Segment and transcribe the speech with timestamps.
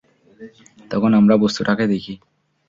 [0.91, 2.13] তখন আমরা বস্তুটাকে দেখি।